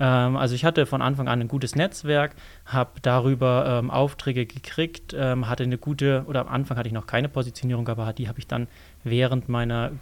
Ähm, 0.00 0.36
also 0.36 0.54
ich 0.54 0.64
hatte 0.64 0.86
von 0.86 1.02
Anfang 1.02 1.28
an 1.28 1.40
ein 1.40 1.48
gutes 1.48 1.74
Netzwerk, 1.74 2.34
habe 2.66 3.00
darüber 3.02 3.78
ähm, 3.78 3.90
Aufträge 3.90 4.46
gekriegt, 4.46 5.14
ähm, 5.18 5.48
hatte 5.48 5.64
eine 5.64 5.78
gute, 5.78 6.24
oder 6.26 6.40
am 6.40 6.48
Anfang 6.48 6.76
hatte 6.76 6.88
ich 6.88 6.94
noch 6.94 7.06
keine 7.06 7.28
Positionierung, 7.28 7.88
aber 7.88 8.12
die 8.12 8.28
habe 8.28 8.38
ich 8.38 8.46
dann 8.46 8.68
während 9.04 9.48
meiner 9.48 9.92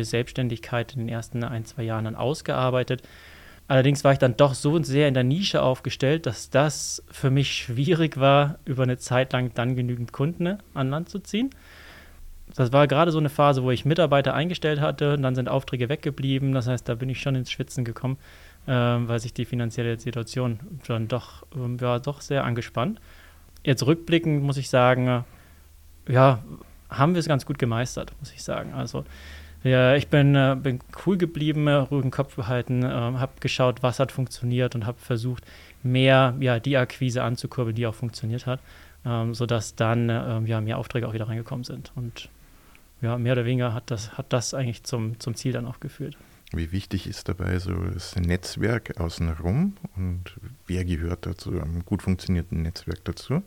Selbstständigkeit 0.00 0.94
in 0.94 1.00
den 1.00 1.08
ersten 1.08 1.44
ein, 1.44 1.64
zwei 1.64 1.82
Jahren 1.82 2.04
dann 2.04 2.16
ausgearbeitet. 2.16 3.02
Allerdings 3.68 4.02
war 4.02 4.12
ich 4.12 4.18
dann 4.18 4.34
doch 4.34 4.54
so 4.54 4.82
sehr 4.82 5.08
in 5.08 5.14
der 5.14 5.24
Nische 5.24 5.60
aufgestellt, 5.60 6.24
dass 6.24 6.48
das 6.48 7.04
für 7.10 7.30
mich 7.30 7.52
schwierig 7.52 8.18
war, 8.18 8.58
über 8.64 8.84
eine 8.84 8.96
Zeit 8.96 9.34
lang 9.34 9.52
dann 9.54 9.76
genügend 9.76 10.12
Kunden 10.12 10.56
an 10.72 10.88
Land 10.88 11.10
zu 11.10 11.18
ziehen 11.18 11.50
das 12.54 12.72
war 12.72 12.86
gerade 12.86 13.10
so 13.10 13.18
eine 13.18 13.28
Phase, 13.28 13.62
wo 13.62 13.70
ich 13.70 13.84
Mitarbeiter 13.84 14.34
eingestellt 14.34 14.80
hatte 14.80 15.14
und 15.14 15.22
dann 15.22 15.34
sind 15.34 15.48
Aufträge 15.48 15.88
weggeblieben. 15.88 16.52
Das 16.52 16.66
heißt, 16.66 16.88
da 16.88 16.94
bin 16.94 17.08
ich 17.08 17.20
schon 17.20 17.34
ins 17.34 17.50
Schwitzen 17.50 17.84
gekommen, 17.84 18.18
äh, 18.66 18.72
weil 18.72 19.20
sich 19.20 19.34
die 19.34 19.44
finanzielle 19.44 19.98
Situation 19.98 20.60
schon 20.86 21.08
doch, 21.08 21.44
ähm, 21.54 21.78
ja, 21.80 21.98
doch 21.98 22.20
sehr 22.20 22.44
angespannt. 22.44 23.00
jetzt 23.64 23.86
rückblickend 23.86 24.42
muss 24.42 24.56
ich 24.56 24.70
sagen, 24.70 25.24
ja, 26.08 26.42
haben 26.88 27.14
wir 27.14 27.20
es 27.20 27.28
ganz 27.28 27.44
gut 27.44 27.58
gemeistert, 27.58 28.12
muss 28.20 28.32
ich 28.32 28.42
sagen. 28.42 28.72
Also 28.72 29.04
ja, 29.64 29.94
ich 29.94 30.08
bin, 30.08 30.34
äh, 30.34 30.56
bin 30.60 30.80
cool 31.04 31.18
geblieben, 31.18 31.66
äh, 31.66 31.74
ruhigen 31.74 32.10
Kopf 32.10 32.36
behalten, 32.36 32.82
äh, 32.82 32.88
habe 32.88 33.32
geschaut, 33.40 33.82
was 33.82 33.98
hat 33.98 34.12
funktioniert 34.12 34.74
und 34.74 34.86
habe 34.86 34.98
versucht, 34.98 35.44
mehr 35.82 36.34
ja, 36.40 36.60
die 36.60 36.76
Akquise 36.76 37.22
anzukurbeln, 37.22 37.74
die 37.74 37.86
auch 37.86 37.94
funktioniert 37.94 38.46
hat, 38.46 38.60
ähm, 39.04 39.34
sodass 39.34 39.74
dann 39.74 40.08
äh, 40.08 40.40
ja, 40.42 40.60
mehr 40.60 40.78
Aufträge 40.78 41.08
auch 41.08 41.12
wieder 41.12 41.28
reingekommen 41.28 41.64
sind. 41.64 41.92
Und 41.96 42.28
ja, 43.00 43.18
mehr 43.18 43.32
oder 43.32 43.44
weniger 43.44 43.74
hat 43.74 43.90
das, 43.90 44.16
hat 44.18 44.32
das 44.32 44.54
eigentlich 44.54 44.84
zum, 44.84 45.18
zum 45.20 45.34
Ziel 45.34 45.52
dann 45.52 45.66
auch 45.66 45.80
geführt. 45.80 46.16
Wie 46.52 46.72
wichtig 46.72 47.06
ist 47.06 47.28
dabei 47.28 47.58
so 47.58 47.74
das 47.74 48.16
Netzwerk 48.16 48.98
außenrum 48.98 49.76
und 49.96 50.34
wer 50.66 50.84
gehört 50.84 51.26
dazu, 51.26 51.50
einem 51.50 51.84
gut 51.84 52.02
funktionierenden 52.02 52.62
Netzwerk 52.62 53.04
dazu? 53.04 53.42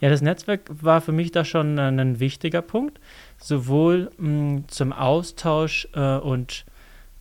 Ja, 0.00 0.08
das 0.08 0.22
Netzwerk 0.22 0.62
war 0.70 1.02
für 1.02 1.12
mich 1.12 1.32
da 1.32 1.44
schon 1.44 1.78
ein 1.78 2.20
wichtiger 2.20 2.62
Punkt, 2.62 2.98
sowohl 3.36 4.10
mh, 4.16 4.28
mm, 4.28 4.64
zum 4.68 4.92
Austausch 4.92 5.88
äh, 5.92 6.16
und 6.16 6.64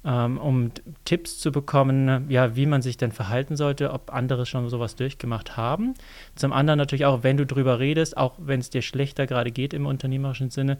ähm, 0.05 0.37
um 0.37 0.71
Tipps 1.03 1.39
zu 1.39 1.51
bekommen, 1.51 2.29
ja, 2.29 2.55
wie 2.55 2.65
man 2.65 2.81
sich 2.81 2.95
denn 2.95 3.11
verhalten 3.11 3.57
sollte, 3.57 3.91
ob 3.91 4.13
andere 4.13 4.45
schon 4.45 4.69
sowas 4.69 4.95
durchgemacht 4.95 5.57
haben. 5.57 5.95
Zum 6.35 6.53
anderen 6.53 6.77
natürlich 6.77 7.05
auch, 7.05 7.23
wenn 7.23 7.35
du 7.35 7.45
drüber 7.45 7.79
redest, 7.79 8.15
auch 8.15 8.35
wenn 8.37 8.61
es 8.61 8.69
dir 8.69 8.81
schlechter 8.81 9.27
gerade 9.27 9.51
geht 9.51 9.73
im 9.73 9.85
unternehmerischen 9.85 10.49
Sinne, 10.49 10.77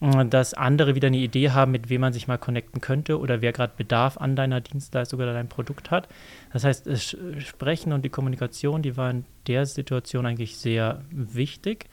dass 0.00 0.52
andere 0.52 0.94
wieder 0.94 1.06
eine 1.06 1.16
Idee 1.16 1.50
haben, 1.50 1.72
mit 1.72 1.88
wem 1.88 2.02
man 2.02 2.12
sich 2.12 2.28
mal 2.28 2.36
connecten 2.36 2.80
könnte 2.80 3.18
oder 3.18 3.40
wer 3.40 3.52
gerade 3.52 3.72
Bedarf 3.76 4.18
an 4.18 4.36
deiner 4.36 4.60
Dienstleistung 4.60 5.20
oder 5.20 5.32
deinem 5.32 5.48
Produkt 5.48 5.90
hat. 5.90 6.08
Das 6.52 6.64
heißt, 6.64 6.86
das 6.86 7.16
Sprechen 7.38 7.92
und 7.92 8.04
die 8.04 8.10
Kommunikation, 8.10 8.82
die 8.82 8.96
war 8.96 9.10
in 9.10 9.24
der 9.46 9.64
Situation 9.64 10.26
eigentlich 10.26 10.58
sehr 10.58 11.02
wichtig 11.10 11.86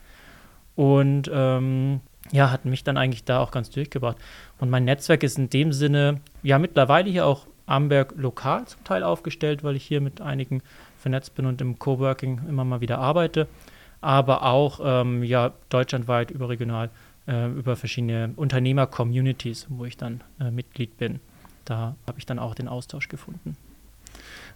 und 0.76 1.32
ähm, 1.34 2.02
ja, 2.32 2.52
hat 2.52 2.66
mich 2.66 2.84
dann 2.84 2.98
eigentlich 2.98 3.24
da 3.24 3.40
auch 3.40 3.52
ganz 3.52 3.70
durchgebracht. 3.70 4.18
Und 4.60 4.70
mein 4.70 4.86
Netzwerk 4.86 5.24
ist 5.24 5.38
in 5.38 5.50
dem 5.50 5.72
Sinne 5.72 6.20
ja 6.42 6.60
mittlerweile 6.60 7.10
hier 7.10 7.26
auch 7.26 7.48
Amberg 7.66 8.14
lokal 8.18 8.66
zum 8.66 8.84
Teil 8.84 9.04
aufgestellt, 9.04 9.64
weil 9.64 9.76
ich 9.76 9.86
hier 9.86 10.02
mit 10.02 10.20
einigen 10.20 10.62
vernetzt 10.98 11.36
bin 11.36 11.46
und 11.46 11.62
im 11.62 11.80
Coworking 11.80 12.42
immer 12.50 12.66
mal 12.66 12.82
wieder 12.82 13.00
arbeite, 13.00 13.48
aber 14.02 14.44
auch 14.44 14.80
ähm, 14.84 15.24
ja 15.24 15.54
deutschlandweit 15.70 16.32
überregional 16.32 16.90
äh, 17.28 17.50
über 17.50 17.76
verschiedene 17.76 18.34
Unternehmer-Communities, 18.36 19.68
wo 19.70 19.86
ich 19.86 19.98
dann 19.98 20.22
äh, 20.40 20.52
Mitglied 20.52 20.98
bin. 20.98 21.20
Da 21.66 21.96
habe 22.08 22.20
ich 22.20 22.26
dann 22.26 22.40
auch 22.40 22.56
den 22.56 22.68
Austausch 22.68 23.08
gefunden. 23.08 23.58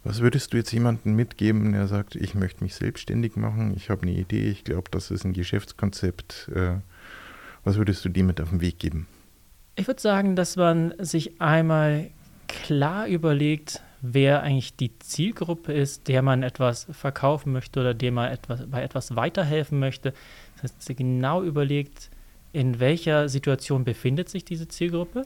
Was 0.03 0.21
würdest 0.21 0.53
du 0.53 0.57
jetzt 0.57 0.71
jemandem 0.71 1.15
mitgeben, 1.15 1.71
der 1.71 1.87
sagt, 1.87 2.15
ich 2.15 2.35
möchte 2.35 2.63
mich 2.63 2.75
selbstständig 2.75 3.35
machen, 3.35 3.73
ich 3.75 3.89
habe 3.89 4.03
eine 4.03 4.11
Idee, 4.11 4.49
ich 4.49 4.63
glaube, 4.63 4.89
das 4.91 5.11
ist 5.11 5.25
ein 5.25 5.33
Geschäftskonzept. 5.33 6.49
Äh, 6.53 6.75
was 7.63 7.77
würdest 7.77 8.05
du 8.05 8.09
dem 8.09 8.27
mit 8.27 8.39
auf 8.39 8.49
den 8.49 8.61
Weg 8.61 8.79
geben? 8.79 9.07
Ich 9.75 9.87
würde 9.87 10.01
sagen, 10.01 10.35
dass 10.35 10.55
man 10.55 10.93
sich 10.99 11.41
einmal 11.41 12.09
klar 12.47 13.07
überlegt, 13.07 13.81
wer 14.01 14.41
eigentlich 14.43 14.75
die 14.75 14.97
Zielgruppe 14.99 15.73
ist, 15.73 16.07
der 16.07 16.21
man 16.21 16.43
etwas 16.43 16.87
verkaufen 16.91 17.51
möchte 17.51 17.79
oder 17.79 17.93
dem 17.93 18.15
man 18.15 18.31
etwas, 18.31 18.65
bei 18.67 18.81
etwas 18.81 19.15
weiterhelfen 19.15 19.79
möchte. 19.79 20.13
Das 20.55 20.63
heißt, 20.63 20.77
dass 20.77 20.89
er 20.89 20.95
genau 20.95 21.43
überlegt, 21.43 22.09
in 22.57 22.79
welcher 22.79 23.29
Situation 23.29 23.83
befindet 23.83 24.29
sich 24.29 24.43
diese 24.43 24.67
Zielgruppe 24.67 25.25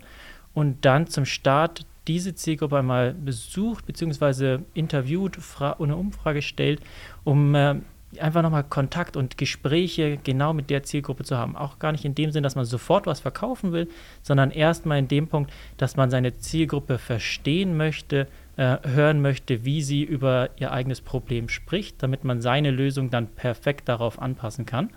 und 0.54 0.84
dann 0.84 1.08
zum 1.08 1.24
Start 1.24 1.86
diese 2.06 2.36
Zielgruppe 2.36 2.80
einmal 2.80 3.14
besucht 3.14 3.86
bzw. 3.86 4.60
interviewt 4.74 5.38
und 5.78 5.90
eine 5.90 5.96
Umfrage 5.96 6.42
stellt, 6.42 6.82
um 7.24 7.56
äh, 7.56 7.76
einfach 8.20 8.42
nochmal 8.42 8.66
Kontakt 8.66 9.16
und 9.16 9.38
Gespräche 9.38 10.18
genau 10.22 10.52
mit 10.52 10.70
der 10.70 10.84
Zielgruppe 10.84 11.24
zu 11.24 11.38
haben. 11.38 11.56
Auch 11.56 11.80
gar 11.80 11.94
nicht 11.94 12.04
in 12.04 12.16
dem 12.16 12.32
Sinn, 12.32 12.44
dass 12.44 12.56
man 12.56 12.66
sofort 12.66 13.06
was 13.06 13.22
verkaufen 13.22 13.72
will, 13.72 13.88
sondern 14.24 14.52
erstmal 14.52 15.00
in 15.00 15.08
dem 15.08 15.30
Punkt, 15.30 15.54
dass 15.78 15.96
man 15.96 16.10
seine 16.10 16.38
Zielgruppe 16.38 16.98
verstehen 16.98 17.78
möchte, 17.78 18.28
äh, 18.58 18.78
hören 18.86 19.22
möchte, 19.22 19.64
wie 19.64 19.82
sie 19.82 20.04
über 20.04 20.50
ihr 20.58 20.74
eigenes 20.74 21.00
Problem 21.00 21.48
spricht, 21.48 22.04
damit 22.04 22.26
man 22.26 22.42
seine 22.42 22.72
Lösung 22.72 23.10
dann 23.10 23.28
perfekt 23.28 23.88
darauf 23.88 24.22
anpassen 24.22 24.66
kann. 24.66 24.90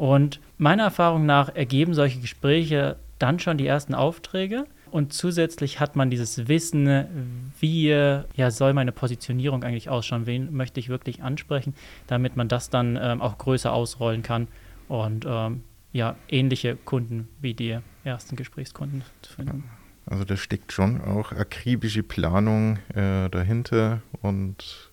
Und 0.00 0.40
meiner 0.56 0.84
Erfahrung 0.84 1.26
nach 1.26 1.54
ergeben 1.54 1.92
solche 1.92 2.20
Gespräche 2.20 2.96
dann 3.18 3.38
schon 3.38 3.58
die 3.58 3.66
ersten 3.66 3.94
Aufträge. 3.94 4.64
Und 4.90 5.12
zusätzlich 5.12 5.78
hat 5.78 5.94
man 5.94 6.08
dieses 6.08 6.48
Wissen, 6.48 7.50
wie 7.60 7.88
ja, 7.88 8.50
soll 8.50 8.72
meine 8.72 8.92
Positionierung 8.92 9.62
eigentlich 9.62 9.90
ausschauen, 9.90 10.24
wen 10.24 10.54
möchte 10.56 10.80
ich 10.80 10.88
wirklich 10.88 11.22
ansprechen, 11.22 11.74
damit 12.06 12.34
man 12.34 12.48
das 12.48 12.70
dann 12.70 12.98
ähm, 13.00 13.20
auch 13.20 13.36
größer 13.36 13.74
ausrollen 13.74 14.22
kann 14.22 14.48
und 14.88 15.26
ähm, 15.28 15.64
ja, 15.92 16.16
ähnliche 16.30 16.76
Kunden 16.76 17.28
wie 17.42 17.52
die 17.52 17.78
ersten 18.02 18.36
Gesprächskunden 18.36 19.02
zu 19.20 19.34
finden. 19.34 19.64
Also 20.06 20.24
da 20.24 20.38
steckt 20.38 20.72
schon 20.72 21.02
auch 21.02 21.32
akribische 21.32 22.02
Planung 22.02 22.78
äh, 22.94 23.28
dahinter 23.28 24.00
und 24.22 24.90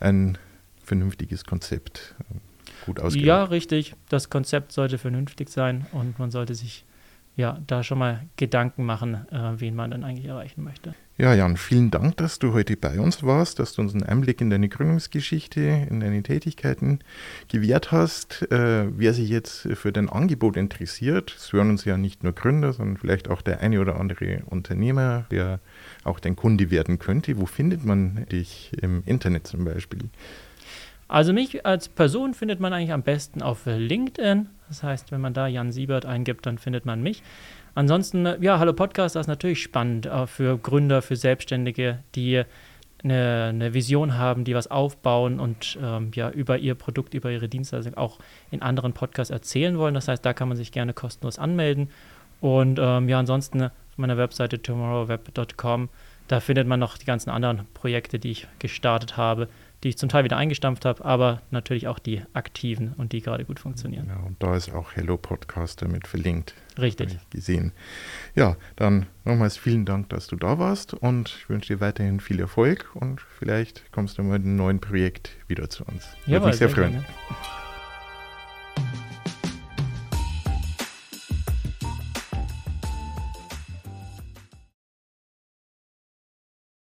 ein 0.00 0.38
vernünftiges 0.82 1.44
Konzept 1.44 2.14
gut 2.84 3.00
ausgeht. 3.00 3.24
Ja, 3.24 3.44
richtig. 3.44 3.94
Das 4.08 4.30
Konzept 4.30 4.72
sollte 4.72 4.98
vernünftig 4.98 5.48
sein 5.48 5.86
und 5.92 6.18
man 6.18 6.30
sollte 6.30 6.54
sich 6.54 6.84
ja 7.36 7.58
da 7.66 7.82
schon 7.82 7.98
mal 7.98 8.26
Gedanken 8.36 8.84
machen, 8.84 9.26
äh, 9.30 9.52
wen 9.56 9.74
man 9.74 9.90
dann 9.90 10.04
eigentlich 10.04 10.26
erreichen 10.26 10.62
möchte. 10.62 10.94
Ja, 11.18 11.34
Jan, 11.34 11.56
vielen 11.56 11.90
Dank, 11.90 12.16
dass 12.16 12.38
du 12.38 12.52
heute 12.52 12.76
bei 12.76 12.98
uns 12.98 13.22
warst, 13.22 13.58
dass 13.58 13.74
du 13.74 13.82
uns 13.82 13.94
einen 13.94 14.02
Einblick 14.02 14.40
in 14.40 14.50
deine 14.50 14.68
Gründungsgeschichte, 14.68 15.60
in 15.60 16.00
deine 16.00 16.22
Tätigkeiten 16.22 17.00
gewährt 17.48 17.92
hast. 17.92 18.50
Äh, 18.50 18.86
wer 18.98 19.14
sich 19.14 19.28
jetzt 19.28 19.68
für 19.74 19.92
dein 19.92 20.08
Angebot 20.08 20.56
interessiert, 20.56 21.34
es 21.36 21.52
hören 21.52 21.70
uns 21.70 21.84
ja 21.84 21.96
nicht 21.96 22.22
nur 22.22 22.32
Gründer, 22.32 22.72
sondern 22.72 22.96
vielleicht 22.96 23.28
auch 23.30 23.40
der 23.42 23.60
eine 23.60 23.80
oder 23.80 23.98
andere 24.00 24.42
Unternehmer, 24.46 25.26
der 25.30 25.60
auch 26.04 26.18
dein 26.18 26.36
Kunde 26.36 26.70
werden 26.70 26.98
könnte. 26.98 27.38
Wo 27.38 27.46
findet 27.46 27.84
man 27.84 28.26
dich 28.30 28.72
im 28.80 29.02
Internet 29.06 29.46
zum 29.46 29.64
Beispiel? 29.64 30.10
Also 31.12 31.34
mich 31.34 31.66
als 31.66 31.90
Person 31.90 32.32
findet 32.32 32.58
man 32.58 32.72
eigentlich 32.72 32.94
am 32.94 33.02
besten 33.02 33.42
auf 33.42 33.66
LinkedIn. 33.66 34.48
Das 34.68 34.82
heißt, 34.82 35.12
wenn 35.12 35.20
man 35.20 35.34
da 35.34 35.46
Jan 35.46 35.70
Siebert 35.70 36.06
eingibt, 36.06 36.46
dann 36.46 36.56
findet 36.56 36.86
man 36.86 37.02
mich. 37.02 37.22
Ansonsten, 37.74 38.26
ja, 38.40 38.58
Hallo 38.58 38.72
Podcast, 38.72 39.14
das 39.14 39.24
ist 39.24 39.28
natürlich 39.28 39.62
spannend 39.62 40.06
äh, 40.06 40.26
für 40.26 40.56
Gründer, 40.56 41.02
für 41.02 41.16
Selbstständige, 41.16 41.98
die 42.14 42.44
eine, 43.04 43.48
eine 43.50 43.74
Vision 43.74 44.16
haben, 44.16 44.44
die 44.44 44.54
was 44.54 44.70
aufbauen 44.70 45.38
und 45.38 45.78
ähm, 45.82 46.12
ja 46.14 46.30
über 46.30 46.56
ihr 46.56 46.74
Produkt, 46.74 47.12
über 47.12 47.30
ihre 47.30 47.46
Dienstleistung 47.50 47.94
auch 47.98 48.18
in 48.50 48.62
anderen 48.62 48.94
Podcasts 48.94 49.30
erzählen 49.30 49.76
wollen. 49.76 49.92
Das 49.92 50.08
heißt, 50.08 50.24
da 50.24 50.32
kann 50.32 50.48
man 50.48 50.56
sich 50.56 50.72
gerne 50.72 50.94
kostenlos 50.94 51.38
anmelden. 51.38 51.90
Und 52.40 52.78
ähm, 52.82 53.10
ja, 53.10 53.18
ansonsten 53.18 53.64
auf 53.64 53.98
meiner 53.98 54.16
Webseite 54.16 54.62
tomorrowweb.com, 54.62 55.90
da 56.28 56.40
findet 56.40 56.66
man 56.66 56.80
noch 56.80 56.96
die 56.96 57.04
ganzen 57.04 57.28
anderen 57.28 57.66
Projekte, 57.74 58.18
die 58.18 58.30
ich 58.30 58.46
gestartet 58.58 59.18
habe 59.18 59.48
die 59.82 59.88
ich 59.88 59.98
zum 59.98 60.08
Teil 60.08 60.24
wieder 60.24 60.36
eingestampft 60.36 60.84
habe, 60.84 61.04
aber 61.04 61.42
natürlich 61.50 61.88
auch 61.88 61.98
die 61.98 62.22
aktiven 62.32 62.92
und 62.92 63.12
die 63.12 63.20
gerade 63.20 63.44
gut 63.44 63.58
funktionieren. 63.58 64.06
Ja, 64.08 64.16
und 64.24 64.42
da 64.42 64.56
ist 64.56 64.72
auch 64.72 64.92
Hello 64.94 65.16
Podcast 65.16 65.82
damit 65.82 66.06
verlinkt. 66.06 66.54
Richtig. 66.78 67.18
gesehen. 67.30 67.72
Ja, 68.34 68.56
dann 68.76 69.06
nochmals 69.24 69.58
vielen 69.58 69.84
Dank, 69.84 70.08
dass 70.08 70.26
du 70.26 70.36
da 70.36 70.58
warst 70.58 70.94
und 70.94 71.36
ich 71.36 71.48
wünsche 71.50 71.74
dir 71.74 71.80
weiterhin 71.80 72.20
viel 72.20 72.40
Erfolg 72.40 72.90
und 72.94 73.20
vielleicht 73.20 73.92
kommst 73.92 74.16
du 74.16 74.22
mit 74.22 74.42
einem 74.42 74.56
neuen 74.56 74.80
Projekt 74.80 75.32
wieder 75.48 75.68
zu 75.68 75.84
uns. 75.84 76.06
Würde 76.26 76.46
mich 76.46 76.56
sehr, 76.56 76.68
sehr 76.68 76.76
freuen. 76.76 76.92
Gerne. 76.92 77.06